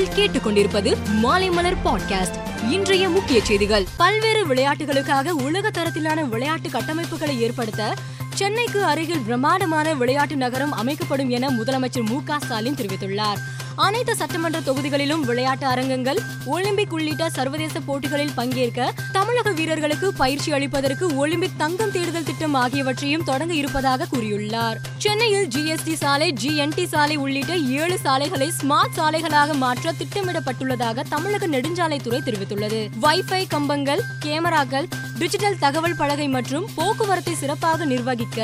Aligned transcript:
நீங்கள் 0.00 0.26
கேட்டுக்கொண்டிருப்பது 0.26 0.96
மாலைமலர் 1.22 1.76
பாட்காஸ்ட் 1.84 2.36
இன்றைய 2.70 3.08
முக்கிய 3.08 3.40
செய்திகள். 3.44 3.86
பல்வேறு 3.96 4.46
விளையாட்டுகளுக்காக 4.46 5.34
உலக 5.34 5.70
தரத்திலான 5.70 6.28
விளையாட்டு 6.28 6.68
கட்டமைப்புகளை 6.68 7.38
ஏற்படுத்த 7.38 7.94
சென்னைக்கு 8.34 8.84
அருகில் 8.84 9.20
பிரம்மாண்டமான 9.20 9.94
விளையாட்டு 9.94 10.36
நகரம் 10.36 10.72
அமைக்கப்படும் 10.72 11.30
என 11.30 11.48
முதலமைச்சர் 11.48 12.08
மு 12.08 12.22
க 12.24 12.38
ஸ்டாலின் 12.38 12.74
தெரிவித்துள்ளார். 12.74 13.40
அனைத்து 13.76 14.16
சட்டமன்ற 14.16 14.60
தொகுதிகளிலும் 14.60 15.20
விளையாட்டு 15.20 15.66
அரங்கங்கள் 15.66 16.18
ஒலிம்பிக் 16.44 16.92
உள்ளிட்ட 16.92 17.30
சர்வதேச 17.30 17.80
போட்டிகளில் 17.80 18.32
பங்கேற்க 18.34 18.92
தமிழக 19.12 19.50
வீரர்களுக்கு 19.50 20.12
பயிற்சி 20.12 20.52
அளிப்பதற்கு 20.52 21.16
ஒலிம்பிக் 21.16 21.58
தங்கம் 21.58 21.92
தேடுதல் 21.92 22.24
திட்டம் 22.24 22.54
ஆகியவற்றையும் 22.54 23.24
தொடங்க 23.24 23.54
இருப்பதாக 23.54 24.06
கூறியுள்ளார். 24.12 24.76
சென்னையில் 24.98 25.48
ஜிஎஸ்டி 25.48 25.92
சாலை 25.92 26.34
ஜிஎன்டி 26.42 26.86
சாலை 26.86 27.16
உள்ளிட்ட 27.16 27.56
ஏழு 27.56 27.98
சாலைகளை 27.98 28.52
ஸ்மார்ட் 28.62 28.96
சாலைகளாக 28.96 29.54
மாற்ற 29.54 29.92
திட்டமிடப்பட்டுள்ளதாக 29.92 31.04
தமிழக 31.08 31.46
நெடுஞ்சாலைத்துறை 31.48 32.20
தெரிவித்துள்ளது. 32.22 32.88
வைஃபை 33.02 33.46
கம்பங்கள் 33.48 34.00
கேமராக்கள் 34.24 34.88
டிஜிட்டல் 35.20 35.58
தகவல் 35.58 35.96
பலகை 35.96 36.26
மற்றும் 36.34 36.66
போக்குவரத்தை 36.76 37.32
சிறப்பாக 37.40 37.86
நிர்வகிக்க 37.92 38.38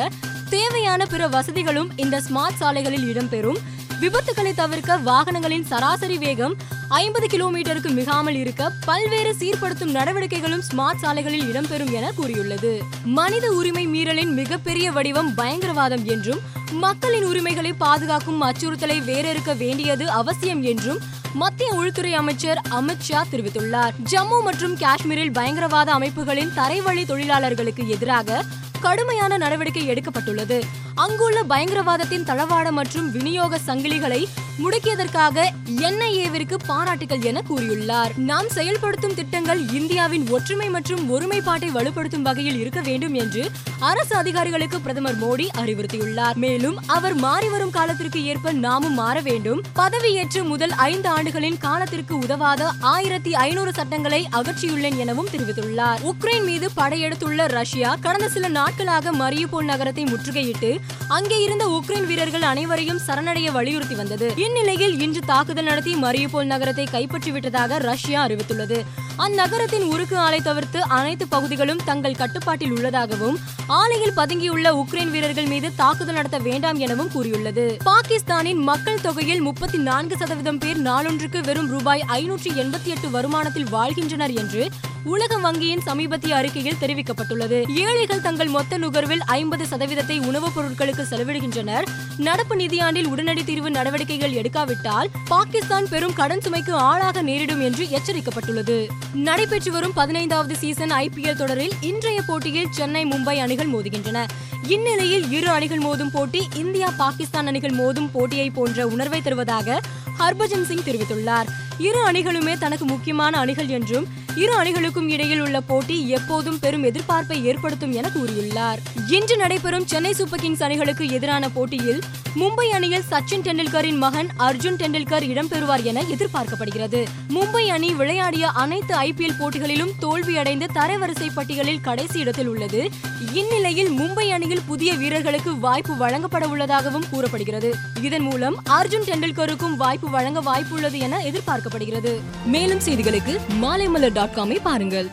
தேவையான 0.50 1.06
பிற 1.12 1.22
வசதிகளும் 1.34 1.90
இந்த 1.96 2.16
ஸ்மார்ட் 2.26 2.58
சாலைகளில் 2.60 3.06
இடம்பெறும். 3.10 3.60
விபத்துகளை 4.00 4.54
தவிர்க்க 4.54 4.98
வாகனங்களின் 4.98 5.64
சராசரி 5.64 6.18
வேகம் 6.18 6.54
ஐம்பது 6.88 7.26
கிலோமீட்டருக்கு 7.26 7.90
மிகாமல் 7.90 8.34
இருக்க 8.34 8.72
பல்வேறு 8.84 9.34
சீர்படுத்தும் 9.38 9.90
நடவடிக்கைகளும் 9.90 10.62
ஸ்மார்ட் 10.72 11.00
சாலைகளில் 11.00 11.52
இடம்பெறும் 11.52 11.92
என 11.92 12.12
கூறியுள்ளது. 12.16 12.82
மனித 13.04 13.50
உரிமை 13.50 13.86
மீறலின் 13.88 14.32
மிகப்பெரிய 14.32 14.92
வடிவம் 14.92 15.32
பயங்கரவாதம் 15.36 16.04
என்றும் 16.04 16.40
மக்களின் 16.70 17.24
உரிமைகளை 17.24 17.72
பாதுகாக்கும் 17.72 18.42
அச்சுறுத்தலை 18.42 18.98
வேறறுக்க 19.02 19.56
வேண்டியது 19.56 20.10
அவசியம் 20.10 20.62
என்றும் 20.62 20.98
மத்திய 21.34 21.72
உள்துறை 21.72 22.14
அமைச்சர் 22.14 22.60
அமித் 22.70 23.00
ஷா 23.00 23.24
தெரிவித்துள்ளார். 23.32 23.90
ஜம்மு 24.10 24.42
மற்றும் 24.44 24.76
காஷ்மீரில் 24.76 25.32
பயங்கரவாத 25.32 25.92
அமைப்புகளின் 25.92 26.52
தரைவழி 26.56 27.06
தொழிலாளர்களுக்கு 27.06 27.88
எதிராக 27.88 28.44
கடுமையான 28.86 29.36
நடவடிக்கை 29.36 29.84
எடுக்கப்பட்டுள்ளது. 29.90 30.58
அங்குள்ள 30.94 31.38
பயங்கரவாதத்தின் 31.48 32.26
தளவாட 32.30 32.70
மற்றும் 32.70 33.10
விநியோக 33.12 33.58
சங்கிலிகளை 33.66 34.20
முடக்கியதற்காக 34.62 35.42
என்ஐஏவிற்கு 35.86 36.56
பாராட்டுகள் 36.66 37.20
என 37.20 37.42
கூறியுள்ளார். 37.48 38.12
நாம் 38.16 38.48
செயல்படுத்தும் 38.48 39.14
திட்டங்கள் 39.14 39.60
இந்தியாவின் 39.72 40.28
ஒற்றுமை 40.28 40.68
மற்றும் 40.68 41.02
ஒருமைப்பாட்டை 41.10 41.68
வலுப்படுத்தும் 41.70 42.22
வகையில் 42.22 42.60
இருக்க 42.60 42.80
வேண்டும் 42.80 43.14
என்று 43.14 43.50
அரசு 43.78 44.14
அதிகாரிகளுக்கு 44.16 44.80
பிரதமர் 44.80 45.18
மோடி 45.20 45.46
அறிவுறுத்தியுள்ளார். 45.56 46.34
மேலும் 46.34 46.78
அவர் 46.86 47.14
மாறி 47.14 47.48
வரும் 47.48 47.70
காலத்திற்கு 47.70 48.24
ஏற்ப 48.24 48.52
நாமும் 48.52 48.94
மாற 48.94 49.20
வேண்டும். 49.20 49.62
பதவியேற்று 49.74 50.42
முதல் 50.42 50.70
ஐந்து 50.70 51.08
ஆண்டுகளின் 51.16 51.58
காலத்திற்கு 51.58 52.18
உதவாத 52.18 52.70
ஆயிரத்தி 52.80 53.34
ஐநூறு 53.34 53.72
சட்டங்களை 53.72 54.28
அகற்றியுள்ளேன் 54.32 54.96
எனவும் 54.96 55.28
தெரிவித்துள்ளார். 55.32 56.00
உக்ரைன் 56.12 56.44
மீது 56.44 56.70
படையெடுத்துள்ள 56.76 57.46
ரஷ்யா 57.58 57.96
கடந்த 58.00 58.28
சில 58.28 58.48
நாட்களாக 58.76 59.12
மரியுபோல் 59.20 59.68
நகரத்தை 59.70 60.02
முற்றுகையிட்டு 60.04 60.70
அங்கே 61.16 61.36
இருந்த 61.44 61.64
உக்ரைன் 61.76 62.06
வீரர்கள் 62.08 62.44
அனைவரையும் 62.50 62.98
சரணடைய 63.06 63.48
வலியுறுத்தி 63.54 63.94
வந்தது. 63.94 64.26
இந்நிலையில் 64.44 64.94
இன்று 65.04 65.20
தாக்குதல் 65.30 65.66
நடத்தி 65.68 65.92
மரியுபோல் 66.02 66.50
நகரத்தை 66.52 66.84
கைப்பற்றிவிட்டதாக 66.92 67.78
ரஷ்யா 67.86 68.18
அறிவித்துள்ளது. 68.26 68.78
அந்நகரத்தின் 69.24 69.86
உருக்கு 69.92 70.16
ஆலை 70.24 70.40
தவிர்த்து 70.48 70.80
அனைத்து 70.96 71.26
பகுதிகளும் 71.34 71.80
தங்கள் 71.84 72.18
கட்டுப்பாட்டில் 72.22 72.74
உள்ளதாகவும் 72.76 73.38
ஆலையில் 73.78 74.16
பதுங்கியுள்ள 74.16 74.72
உக்ரைன் 74.82 75.12
வீரர்கள் 75.14 75.48
மீது 75.52 75.70
தாக்குதல் 75.82 76.18
நடத்த 76.18 76.40
வேண்டாம் 76.48 76.80
எனவும் 76.86 77.12
கூறியுள்ளது. 77.14 77.66
பாகிஸ்தானின் 77.90 78.60
மக்கள் 78.70 79.04
தொகையில் 79.06 79.42
முப்பத்தி 79.48 79.80
நான்கு 79.88 80.16
சதவீதம் 80.16 80.60
பேர் 80.64 80.82
நாளொன்றுக்கு 80.82 81.40
வெறும் 81.48 81.70
ரூபாய் 81.76 82.04
ஐநூற்றி 82.20 82.52
எண்பத்தி 82.64 82.92
எட்டு 82.96 83.10
வருமானத்தில் 83.16 83.72
வாழ்கின்றனர் 83.76 84.36
என்று 84.44 84.64
உலக 85.06 85.36
வங்கியின் 85.36 85.80
சமீபத்திய 85.80 86.36
அறிக்கையில் 86.36 86.76
தெரிவிக்கப்பட்டுள்ளது. 86.80 87.78
ஏழைகள் 87.78 88.20
தங்கள் 88.20 88.46
மொத்த 88.46 88.78
நுகர்வில் 88.78 89.18
ஐம்பது 89.18 89.64
சதவீதத்தை 89.64 90.26
உணவுப் 90.26 90.58
பொருட்களுக்கு 90.58 91.02
செலவிடுகின்றனர். 91.10 91.82
நடப்பு 92.18 92.56
நிதியாண்டில் 92.56 93.04
உடனடி 93.04 93.44
தீர்வு 93.44 93.70
நடவடிக்கைகள் 93.70 94.32
எடுக்காவிட்டால் 94.32 95.08
பாகிஸ்தான் 95.24 95.88
பெரும் 95.88 96.12
கடன் 96.12 96.38
சுமைக்கு 96.38 96.70
ஆளாக 96.70 97.22
நேரிடும் 97.22 97.60
என்று 97.60 97.86
எச்சரிக்கப்பட்டுள்ளது. 97.86 98.88
நடைபெற்று 99.14 99.72
வரும் 99.72 99.92
பதினைந்தாவது 99.92 100.56
சீசன் 100.56 100.90
ஐபிஎல் 100.90 101.36
தொடரில் 101.36 101.72
இன்றைய 101.80 102.22
போட்டியில் 102.22 102.66
சென்னை 102.70 103.04
மும்பை 103.04 103.36
அணிகள் 103.36 103.70
மோதுகின்றன. 103.70 104.26
இந்நிலையில் 104.66 105.30
இரு 105.30 105.48
அணிகள் 105.48 105.78
மோதும் 105.78 106.10
போட்டி 106.12 106.48
இந்தியா 106.54 106.92
பாகிஸ்தான் 106.96 107.46
அணிகள் 107.46 107.70
மோதும் 107.70 108.08
போட்டியை 108.12 108.50
போன்ற 108.50 108.86
உணர்வை 108.86 109.22
தருவதாக 109.22 109.80
ஹர்பஜன் 110.18 110.64
சிங் 110.64 110.82
தெரிவித்துள்ளார். 110.82 111.46
இரு 111.78 112.10
அணிகளுமே 112.10 112.58
தனக்கு 112.58 112.84
முக்கியமான 112.84 113.38
அணிகள் 113.38 113.66
என்றும் 113.66 114.06
இரு 114.36 114.62
அணிகளுக்கும் 114.62 115.08
இடையில் 115.08 115.40
உள்ள 115.40 115.60
போட்டி 115.60 116.08
எப்போதும் 116.08 116.58
பெரும் 116.58 116.84
எதிர்பார்ப்பை 116.84 117.42
ஏற்படுத்தும் 117.42 117.92
என 117.92 118.08
கூறியுள்ளார். 118.08 118.80
இன்று 119.08 119.36
நடைபெறும் 119.36 119.86
சென்னை 119.86 120.12
சூப்பர் 120.12 120.40
கிங்ஸ் 120.40 120.62
அணிகளுக்கு 120.62 121.08
எதிரான 121.08 121.48
போட்டியில் 121.48 122.00
மும்பை 122.36 122.66
அணியில் 122.68 123.04
சச்சின் 123.10 123.42
டெண்டுல்கரின் 123.42 123.96
மகன் 123.96 124.28
அர்ஜுன் 124.38 124.76
டெண்டுல்கர் 124.76 125.26
இடம்பெறுவார் 125.32 125.82
என 125.82 126.02
எதிர்பார்க்கப்படுகிறது. 126.02 127.04
மும்பை 127.28 127.66
அணி 127.66 127.94
விளையாடிய 127.94 128.48
அனைத்து 128.48 128.96
ஐபிஎல் 128.96 129.38
போட்டிகளிலும் 129.38 129.92
தோல்வியடைந்து 130.00 130.66
தரவரிசை 130.74 131.28
பட்டியலில் 131.34 131.80
கடைசி 131.80 132.18
இடத்தில் 132.18 132.46
உள்ளது. 132.46 132.90
இந்நிலையில் 133.32 133.90
மும்பை 133.90 134.28
அணியில் 134.28 134.62
புதிய 134.66 134.92
வீரர்களுக்கு 134.92 135.58
வாய்ப்பு 135.58 135.96
வழங்கப்பட 135.96 136.46
உள்ளதாகவும் 136.46 137.08
கூறப்படுகிறது. 137.10 137.74
இதன் 138.02 138.22
மூலம் 138.22 138.62
அர்ஜுன் 138.70 139.06
டெண்டுல்கருக்கும் 139.06 139.76
வாய்ப்பு 139.76 140.10
வழங்க 140.10 140.42
வாய்ப்புள்ளது 140.42 140.98
என 140.98 141.18
எதிர்பார்க்கப்படுகிறது. 141.18 142.14
மேலும் 142.46 142.78
செய்திகளுக்கு 142.78 143.38
மாலைமலர் 143.60 144.14
டாட் 144.26 144.36
காமை 144.36 144.56
பாருங்கள். 144.62 145.08